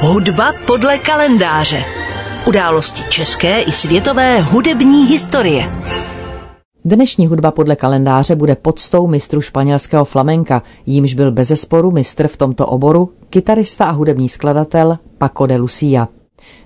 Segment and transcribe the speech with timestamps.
[0.00, 1.84] Hudba podle kalendáře.
[2.46, 5.64] Události české i světové hudební historie.
[6.84, 12.66] Dnešní hudba podle kalendáře bude podstou mistru španělského flamenka, jímž byl bezesporu mistr v tomto
[12.66, 16.08] oboru, kytarista a hudební skladatel Paco de Lucia.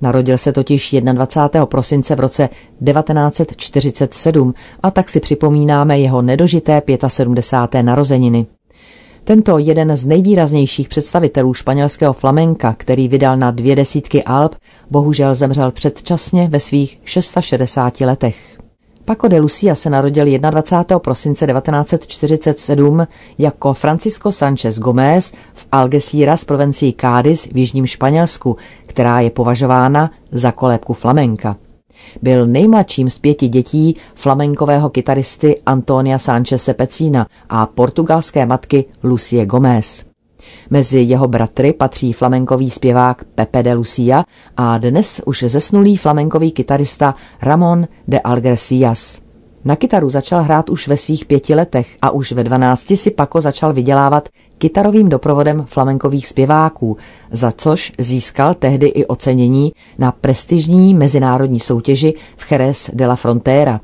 [0.00, 1.66] Narodil se totiž 21.
[1.66, 2.48] prosince v roce
[2.84, 7.82] 1947 a tak si připomínáme jeho nedožité 75.
[7.82, 8.46] narozeniny.
[9.28, 14.54] Tento jeden z nejvýraznějších představitelů španělského flamenka, který vydal na dvě desítky alb,
[14.90, 18.58] bohužel zemřel předčasně ve svých 660 letech.
[19.04, 20.98] Paco de Lucia se narodil 21.
[20.98, 23.06] prosince 1947
[23.38, 30.52] jako Francisco Sánchez Gómez v Algeciras provincii Cádiz v jižním Španělsku, která je považována za
[30.52, 31.56] kolébku flamenka.
[32.22, 40.04] Byl nejmladším z pěti dětí flamenkového kytaristy Antonia Sánchez Pecína a portugalské matky Lucie Gomez.
[40.70, 44.24] Mezi jeho bratry patří flamenkový zpěvák Pepe de Lucia
[44.56, 49.27] a dnes už zesnulý flamenkový kytarista Ramon de Algeciras.
[49.68, 53.40] Na kytaru začal hrát už ve svých pěti letech a už ve dvanácti si Paco
[53.40, 56.96] začal vydělávat kytarovým doprovodem flamenkových zpěváků,
[57.30, 63.80] za což získal tehdy i ocenění na prestižní mezinárodní soutěži v Jerez de la Frontera.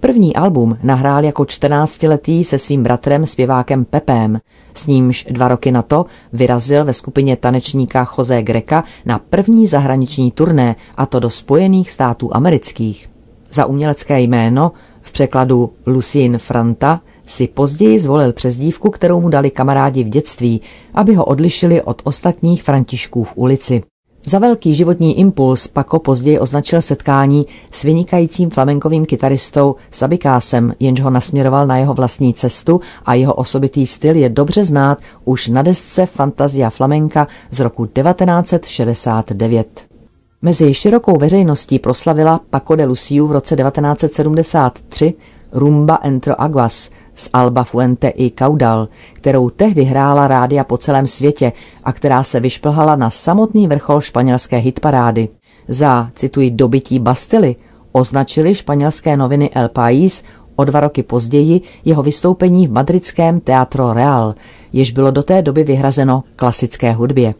[0.00, 4.40] První album nahrál jako 14-letý se svým bratrem zpěvákem Pepem,
[4.74, 10.30] s nímž dva roky na to vyrazil ve skupině tanečníka Jose Greka na první zahraniční
[10.30, 13.10] turné, a to do Spojených států amerických.
[13.52, 14.72] Za umělecké jméno,
[15.10, 20.60] v překladu Lucien Franta, si později zvolil přezdívku, kterou mu dali kamarádi v dětství,
[20.94, 23.82] aby ho odlišili od ostatních františků v ulici.
[24.26, 31.10] Za velký životní impuls Paco později označil setkání s vynikajícím flamenkovým kytaristou Sabikásem, jenž ho
[31.10, 36.06] nasměroval na jeho vlastní cestu a jeho osobitý styl je dobře znát už na desce
[36.06, 39.89] Fantazia flamenka z roku 1969.
[40.42, 45.14] Mezi širokou veřejností proslavila Paco de Luciu v roce 1973
[45.52, 46.90] Rumba Entro Aguas–
[47.20, 51.52] z Alba Fuente i Caudal, kterou tehdy hrála rádia po celém světě
[51.84, 55.28] a která se vyšplhala na samotný vrchol španělské hitparády.
[55.68, 57.56] Za, cituji, dobytí Bastily
[57.92, 60.24] označili španělské noviny El País
[60.56, 64.34] o dva roky později jeho vystoupení v madridském Teatro Real,
[64.72, 67.34] jež bylo do té doby vyhrazeno klasické hudbě.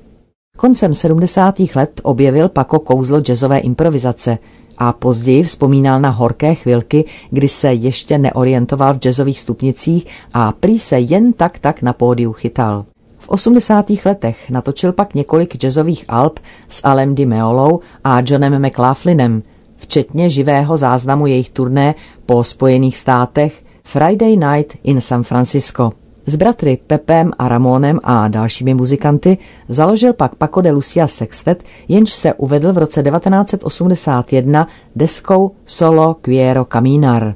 [0.56, 1.55] Koncem 70.
[1.75, 4.38] let objevil Paco kouzlo jazzové improvizace–
[4.81, 10.78] a později vzpomínal na horké chvilky, kdy se ještě neorientoval v jazzových stupnicích a prý
[10.78, 12.84] se jen tak tak na pódiu chytal.
[13.19, 13.87] V 80.
[14.05, 19.43] letech natočil pak několik jazzových alb s Alem Di Meolou a Johnem McLaughlinem,
[19.77, 21.94] včetně živého záznamu jejich turné
[22.27, 25.93] po Spojených státech Friday Night in San Francisco.
[26.27, 29.39] S bratry Pepem a Ramonem a dalšími muzikanty
[29.69, 36.65] založil pak Paco de Lucia Sextet, jenž se uvedl v roce 1981 deskou Solo Quiero
[36.65, 37.35] Caminar.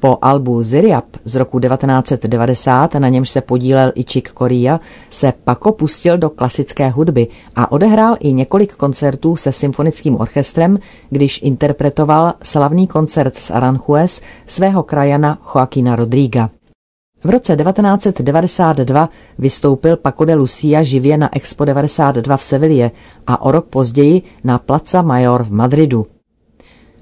[0.00, 4.80] Po albu Ziriap z roku 1990, na němž se podílel i Chick Corea,
[5.10, 10.78] se Paco pustil do klasické hudby a odehrál i několik koncertů se symfonickým orchestrem,
[11.10, 16.50] když interpretoval slavný koncert s Aranjuez svého krajana Joaquina Rodriga.
[17.24, 19.08] V roce 1992
[19.38, 22.90] vystoupil Paco de Lucia živě na Expo 92 v Sevilě
[23.26, 26.06] a o rok později na Plaza Mayor v Madridu.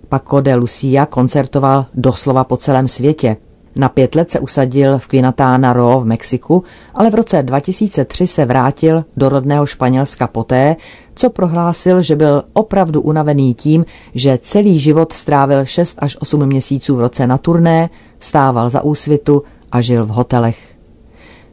[0.09, 3.37] Paco de Lucia koncertoval doslova po celém světě.
[3.77, 8.45] Na pět let se usadil v Quinatana Roo v Mexiku, ale v roce 2003 se
[8.45, 10.77] vrátil do rodného Španělska poté,
[11.15, 13.85] co prohlásil, že byl opravdu unavený tím,
[14.15, 17.91] že celý život strávil 6 až 8 měsíců v roce na turné,
[18.21, 20.77] stával za úsvitu a žil v hotelech.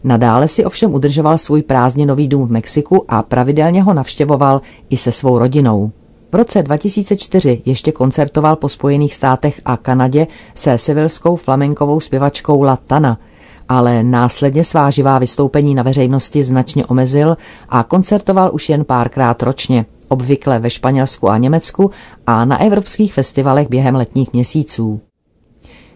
[0.03, 5.11] Nadále si ovšem udržoval svůj prázdninový dům v Mexiku a pravidelně ho navštěvoval i se
[5.11, 5.91] svou rodinou.
[6.31, 13.19] V roce 2004 ještě koncertoval po Spojených státech a Kanadě se sevilskou flamenkovou zpěvačkou Latana,
[13.69, 17.37] ale následně svá živá vystoupení na veřejnosti značně omezil
[17.69, 21.91] a koncertoval už jen párkrát ročně, obvykle ve Španělsku a Německu
[22.27, 25.01] a na evropských festivalech během letních měsíců.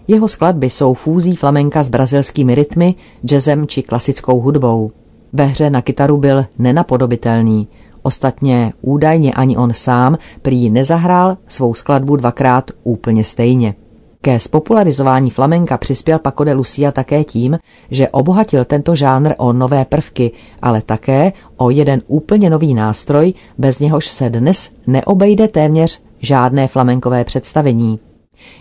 [0.08, 2.96] Jeho skladby jsou fúzí flamenka s brazilskými rytmy,
[3.26, 4.92] jazzem či klasickou hudbou.
[5.34, 7.68] Ve hře na kytaru byl nenapodobitelný.
[8.02, 13.76] Ostatně údajně ani on sám prý nezahrál svou skladbu dvakrát úplně stejně.
[14.22, 17.60] Ke spopularizování flamenka přispěl Paco de Lucia také tím,
[17.92, 23.80] že obohatil tento žánr o nové prvky, ale také o jeden úplně nový nástroj, bez
[23.80, 28.00] něhož se dnes neobejde téměř žádné flamenkové představení.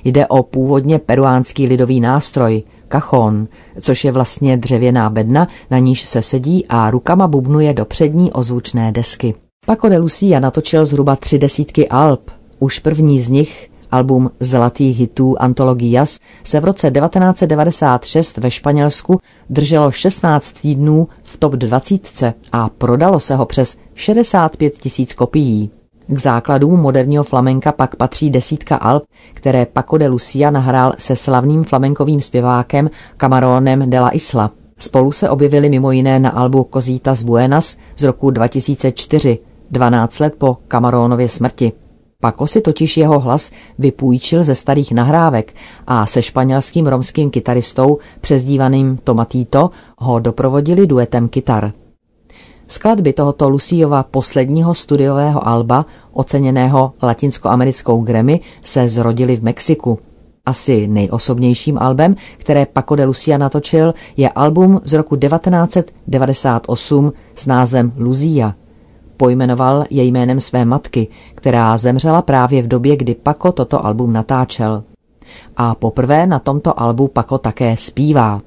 [0.05, 3.49] Jde o původně peruánský lidový nástroj, kachon,
[3.81, 8.93] což je vlastně dřevěná bedna, na níž se sedí a rukama bubnuje do přední ozvučné
[8.93, 9.35] desky.
[9.67, 12.31] Paco de Lucia natočil zhruba tři desítky alb.
[12.59, 19.21] Už první z nich, album Zlatých hitů Antologias, se v roce 1996 ve Španělsku
[19.51, 25.71] drželo 16 týdnů v top 20 a prodalo se ho přes 65 tisíc kopií.
[26.07, 29.03] K základům moderního flamenka pak patří desítka alb,
[29.35, 34.51] které Paco de Lucia nahrál se slavným flamenkovým zpěvákem Camaronem de la Isla.
[34.79, 36.69] Spolu se objevili mimo jiné na albu
[37.13, 39.39] z Buenas z roku 2004,
[39.71, 41.73] 12 let po Camaronově smrti.
[42.21, 45.55] Paco si totiž jeho hlas vypůjčil ze starých nahrávek
[45.87, 51.73] a se španělským romským kytaristou přezdívaným Tomatito ho doprovodili duetem kytar.
[52.73, 59.99] Skladby tohoto Luciova posledního studiového alba, oceněného latinskoamerickou Grammy, se zrodily v Mexiku.
[60.47, 67.93] Asi nejosobnějším albem, které Paco de Lucia natočil, je album z roku 1998 s názvem
[67.99, 68.55] Lucia.
[69.17, 74.85] Pojmenoval jej jménem své matky, která zemřela právě v době, kdy Paco toto album natáčel.
[75.57, 78.41] A poprvé na tomto albu Paco také zpívá.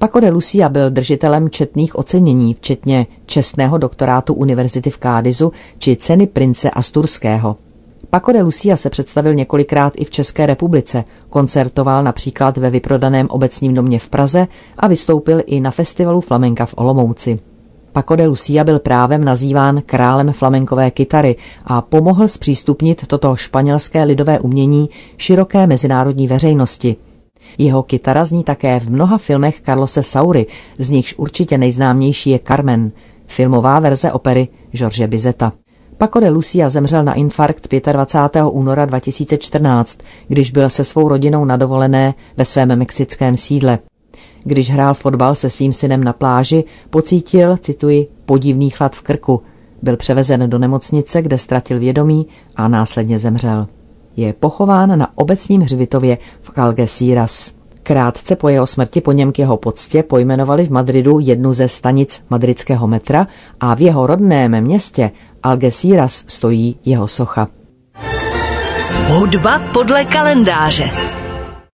[0.00, 6.26] Paco de Lucia byl držitelem četných ocenění, včetně čestného doktorátu Univerzity v Kádizu či ceny
[6.26, 7.56] prince Asturského.
[8.10, 13.74] Paco de Lucia se představil několikrát i v České republice, koncertoval například ve vyprodaném obecním
[13.74, 14.46] domě v Praze
[14.78, 17.38] a vystoupil i na festivalu flamenka v Olomouci.
[17.92, 24.40] Paco de Lucia byl právem nazýván králem flamenkové kytary a pomohl zpřístupnit toto španělské lidové
[24.40, 26.96] umění široké mezinárodní veřejnosti–
[27.58, 30.46] jeho kytara zní také v mnoha filmech Carlose Saury,
[30.78, 32.92] z nichž určitě nejznámější je Carmen,
[33.26, 35.52] filmová verze opery George Bizeta.
[35.98, 38.44] Paco de Lucia zemřel na infarkt 25.
[38.50, 39.98] února 2014,
[40.28, 43.78] když byl se svou rodinou na dovolené ve svém mexickém sídle.
[44.44, 49.42] Když hrál fotbal se svým synem na pláži, pocítil, cituji, podivný chlad v krku.
[49.82, 52.26] Byl převezen do nemocnice, kde ztratil vědomí
[52.56, 53.66] a následně zemřel
[54.16, 57.54] je pochován na obecním hřbitově v Algeciras.
[57.82, 62.22] Krátce po jeho smrti po něm k jeho poctě pojmenovali v Madridu jednu ze stanic
[62.30, 63.26] madridského metra
[63.60, 65.10] a v jeho rodném městě
[65.42, 67.48] Algeciras stojí jeho socha.
[69.08, 70.90] Hudba podle kalendáře.